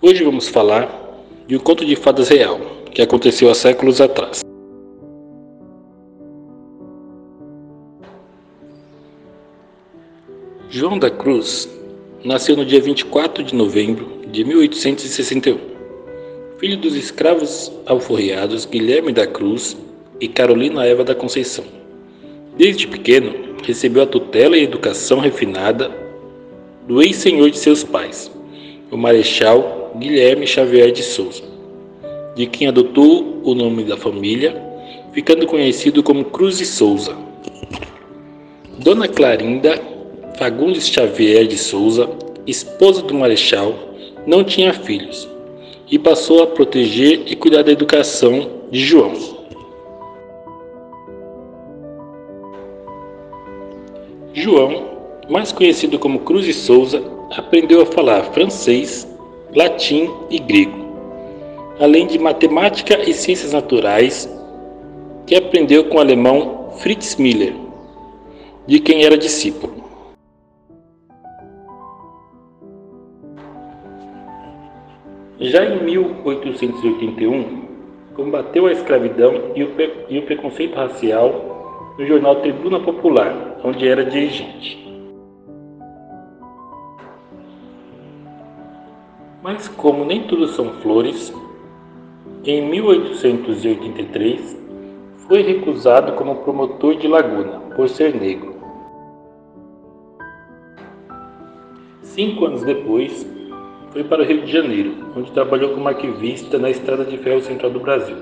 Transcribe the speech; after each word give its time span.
Hoje 0.00 0.22
vamos 0.22 0.46
falar 0.46 0.88
de 1.48 1.56
um 1.56 1.58
conto 1.58 1.84
de 1.84 1.96
fadas 1.96 2.28
real 2.28 2.60
que 2.92 3.02
aconteceu 3.02 3.50
há 3.50 3.54
séculos 3.54 4.00
atrás. 4.00 4.42
João 10.70 11.00
da 11.00 11.10
Cruz 11.10 11.68
nasceu 12.24 12.56
no 12.56 12.64
dia 12.64 12.80
24 12.80 13.42
de 13.42 13.56
novembro 13.56 14.22
de 14.30 14.44
1861, 14.44 15.58
filho 16.58 16.76
dos 16.76 16.94
escravos 16.94 17.72
alforriados 17.84 18.66
Guilherme 18.66 19.12
da 19.12 19.26
Cruz 19.26 19.76
e 20.20 20.28
Carolina 20.28 20.86
Eva 20.86 21.02
da 21.02 21.14
Conceição. 21.16 21.64
Desde 22.56 22.86
pequeno, 22.86 23.56
recebeu 23.64 24.04
a 24.04 24.06
tutela 24.06 24.56
e 24.56 24.62
educação 24.62 25.18
refinada 25.18 25.90
do 26.86 27.02
ex-senhor 27.02 27.50
de 27.50 27.58
seus 27.58 27.82
pais, 27.82 28.30
o 28.92 28.96
Marechal 28.96 29.77
Guilherme 29.96 30.46
Xavier 30.46 30.92
de 30.92 31.02
Souza, 31.02 31.42
de 32.34 32.46
quem 32.46 32.68
adotou 32.68 33.40
o 33.44 33.54
nome 33.54 33.84
da 33.84 33.96
família, 33.96 34.60
ficando 35.12 35.46
conhecido 35.46 36.02
como 36.02 36.24
Cruz 36.24 36.60
e 36.60 36.66
Souza. 36.66 37.16
Dona 38.78 39.08
Clarinda 39.08 39.80
Fagundes 40.38 40.88
Xavier 40.88 41.46
de 41.46 41.58
Souza, 41.58 42.08
esposa 42.46 43.02
do 43.02 43.14
Marechal, 43.14 43.74
não 44.26 44.44
tinha 44.44 44.72
filhos 44.72 45.28
e 45.90 45.98
passou 45.98 46.42
a 46.42 46.46
proteger 46.46 47.22
e 47.26 47.34
cuidar 47.34 47.62
da 47.62 47.72
educação 47.72 48.48
de 48.70 48.80
João. 48.80 49.14
João 54.32 54.88
mais 55.28 55.52
conhecido 55.52 55.98
como 55.98 56.20
Cruz 56.20 56.46
e 56.46 56.54
Souza, 56.54 57.02
aprendeu 57.36 57.82
a 57.82 57.86
falar 57.86 58.22
francês, 58.32 59.06
latim 59.54 60.10
e 60.30 60.38
grego, 60.38 60.78
além 61.80 62.06
de 62.06 62.18
matemática 62.18 62.98
e 63.08 63.14
ciências 63.14 63.52
naturais, 63.52 64.28
que 65.26 65.34
aprendeu 65.34 65.84
com 65.84 65.96
o 65.96 66.00
alemão 66.00 66.70
Fritz 66.78 67.16
Miller, 67.16 67.54
de 68.66 68.80
quem 68.80 69.04
era 69.04 69.16
discípulo. 69.16 69.78
Já 75.40 75.64
em 75.64 75.84
1881, 75.84 77.68
combateu 78.14 78.66
a 78.66 78.72
escravidão 78.72 79.52
e 79.54 79.62
o, 79.62 79.70
e 80.08 80.18
o 80.18 80.22
preconceito 80.22 80.74
racial 80.74 81.94
no 81.96 82.04
jornal 82.06 82.36
Tribuna 82.36 82.80
Popular, 82.80 83.60
onde 83.62 83.86
era 83.86 84.04
dirigente. 84.04 84.87
Mas 89.42 89.68
como 89.68 90.04
nem 90.04 90.24
tudo 90.24 90.48
são 90.48 90.72
flores, 90.80 91.32
em 92.44 92.68
1883 92.68 94.58
foi 95.28 95.42
recusado 95.42 96.12
como 96.14 96.36
promotor 96.36 96.96
de 96.96 97.06
Laguna 97.06 97.60
por 97.76 97.88
ser 97.88 98.14
negro. 98.14 98.56
Cinco 102.02 102.46
anos 102.46 102.64
depois, 102.64 103.24
foi 103.90 104.02
para 104.02 104.22
o 104.22 104.24
Rio 104.24 104.42
de 104.42 104.50
Janeiro, 104.50 104.92
onde 105.16 105.30
trabalhou 105.30 105.72
como 105.72 105.86
arquivista 105.86 106.58
na 106.58 106.70
Estrada 106.70 107.04
de 107.04 107.16
Ferro 107.18 107.40
Central 107.40 107.70
do 107.70 107.78
Brasil, 107.78 108.16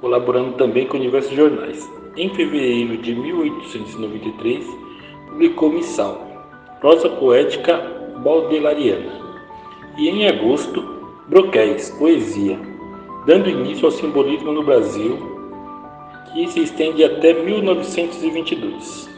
colaborando 0.00 0.52
também 0.52 0.86
com 0.86 0.98
diversos 0.98 1.34
jornais. 1.34 1.90
Em 2.16 2.28
fevereiro 2.30 2.96
de 2.98 3.14
1893, 3.16 4.64
publicou 5.28 5.72
Missal, 5.72 6.24
prosa 6.80 7.08
poética 7.08 7.78
baudelariana 8.22 9.15
e 9.96 10.08
em 10.08 10.26
agosto, 10.26 10.82
Broquéis, 11.28 11.90
Poesia, 11.90 12.58
dando 13.26 13.48
início 13.48 13.86
ao 13.86 13.90
simbolismo 13.90 14.52
no 14.52 14.62
Brasil, 14.62 15.18
que 16.32 16.46
se 16.48 16.60
estende 16.60 17.02
até 17.02 17.32
1922. 17.32 19.08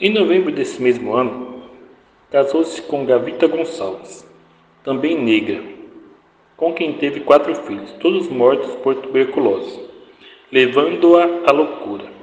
Em 0.00 0.10
novembro 0.10 0.50
desse 0.50 0.80
mesmo 0.80 1.12
ano, 1.14 1.62
casou-se 2.30 2.80
com 2.82 3.04
Gavita 3.04 3.46
Gonçalves, 3.46 4.26
também 4.82 5.22
negra, 5.22 5.62
com 6.56 6.72
quem 6.72 6.94
teve 6.94 7.20
quatro 7.20 7.54
filhos, 7.54 7.92
todos 8.00 8.28
mortos 8.28 8.74
por 8.76 8.94
tuberculose, 8.96 9.78
levando-a 10.50 11.24
à 11.46 11.52
loucura. 11.52 12.19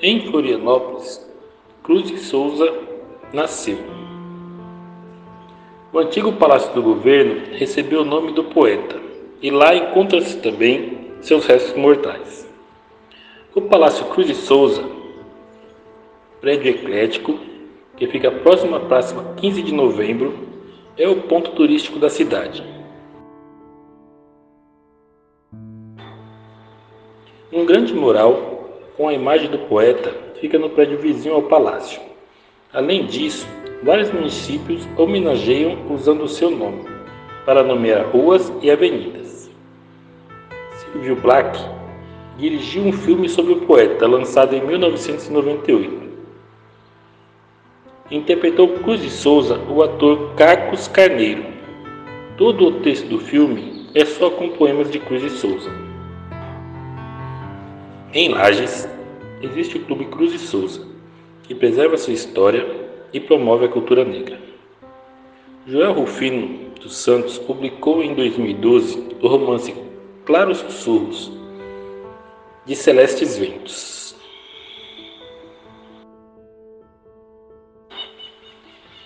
Em 0.00 0.20
Florianópolis, 0.30 1.28
Cruz 1.82 2.06
de 2.06 2.18
Souza 2.18 2.72
nasceu. 3.32 3.78
O 5.92 5.98
antigo 5.98 6.32
palácio 6.34 6.72
do 6.72 6.80
governo 6.80 7.56
recebeu 7.56 8.02
o 8.02 8.04
nome 8.04 8.30
do 8.30 8.44
poeta, 8.44 9.00
e 9.42 9.50
lá 9.50 9.74
encontram-se 9.74 10.38
também 10.38 11.10
seus 11.20 11.46
restos 11.46 11.76
mortais. 11.76 12.48
O 13.56 13.62
Palácio 13.62 14.06
Cruz 14.06 14.28
de 14.28 14.36
Souza, 14.36 14.84
prédio 16.40 16.70
eclético, 16.70 17.36
que 17.96 18.06
fica 18.06 18.30
próximo 18.30 18.76
à 18.76 18.80
Praça 18.80 19.34
15 19.36 19.62
de 19.64 19.74
Novembro, 19.74 20.32
é 20.96 21.08
o 21.08 21.22
ponto 21.22 21.50
turístico 21.52 21.98
da 21.98 22.08
cidade. 22.08 22.62
Um 27.52 27.66
grande 27.66 27.92
mural 27.92 28.57
com 28.98 29.06
a 29.06 29.14
imagem 29.14 29.48
do 29.48 29.60
poeta 29.60 30.12
fica 30.40 30.58
no 30.58 30.70
prédio 30.70 30.98
vizinho 30.98 31.36
ao 31.36 31.42
palácio. 31.44 32.00
Além 32.72 33.06
disso, 33.06 33.46
vários 33.80 34.10
municípios 34.10 34.86
homenageiam 34.96 35.86
usando 35.88 36.24
o 36.24 36.28
seu 36.28 36.50
nome 36.50 36.84
para 37.46 37.62
nomear 37.62 38.10
ruas 38.10 38.52
e 38.60 38.68
avenidas. 38.68 39.48
Silvio 40.72 41.14
Black 41.14 41.56
dirigiu 42.38 42.82
um 42.82 42.92
filme 42.92 43.28
sobre 43.28 43.52
o 43.52 43.60
poeta 43.60 44.04
lançado 44.06 44.56
em 44.56 44.66
1998. 44.66 46.08
Interpretou 48.10 48.68
Cruz 48.80 49.00
de 49.00 49.10
Souza 49.10 49.60
o 49.70 49.80
ator 49.80 50.34
Carcos 50.34 50.88
Carneiro. 50.88 51.44
Todo 52.36 52.66
o 52.66 52.80
texto 52.80 53.06
do 53.06 53.20
filme 53.20 53.86
é 53.94 54.04
só 54.04 54.28
com 54.30 54.48
poemas 54.50 54.90
de 54.90 54.98
Cruz 54.98 55.22
de 55.22 55.30
Souza. 55.30 55.70
Em 58.14 58.30
Lages, 58.30 58.88
existe 59.42 59.76
o 59.76 59.84
Clube 59.84 60.06
Cruz 60.06 60.32
e 60.32 60.38
Souza, 60.38 60.80
que 61.42 61.54
preserva 61.54 61.98
sua 61.98 62.14
história 62.14 62.66
e 63.12 63.20
promove 63.20 63.66
a 63.66 63.68
cultura 63.68 64.02
negra. 64.02 64.40
Joel 65.66 65.92
Rufino 65.92 66.70
dos 66.80 66.96
Santos 66.96 67.36
publicou 67.36 68.02
em 68.02 68.14
2012 68.14 69.16
o 69.20 69.28
romance 69.28 69.74
Claros 70.24 70.56
Sussurros, 70.56 71.30
de 72.64 72.74
Celestes 72.74 73.36
Ventos. 73.36 74.16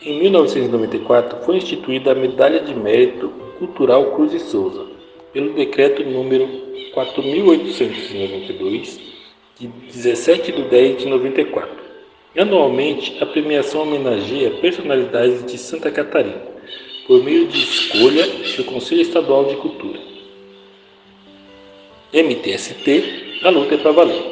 Em 0.01 0.21
1994 0.21 1.45
foi 1.45 1.57
instituída 1.57 2.13
a 2.13 2.15
Medalha 2.15 2.61
de 2.61 2.73
Mérito 2.73 3.31
Cultural 3.59 4.13
Cruz 4.13 4.33
e 4.33 4.39
Souza, 4.39 4.87
pelo 5.33 5.55
decreto 5.55 6.05
número 6.05 6.62
4.892, 6.95 9.01
de 9.59 9.67
17 9.67 10.53
de 10.53 10.63
10 10.63 10.99
de 10.99 11.07
94. 11.07 11.83
Anualmente, 12.37 13.17
a 13.23 13.27
premiação 13.27 13.83
homenageia 13.83 14.51
personalidades 14.53 15.45
de 15.45 15.59
Santa 15.59 15.91
Catarina, 15.91 16.41
por 17.07 17.23
meio 17.23 17.47
de 17.47 17.63
escolha 17.63 18.27
do 18.57 18.65
Conselho 18.65 19.03
Estadual 19.03 19.45
de 19.47 19.57
Cultura. 19.57 20.01
MTST, 22.13 23.41
a 23.43 23.51
luta 23.51 23.75
é 23.75 23.79
para 23.79 23.93
valer. 23.93 24.32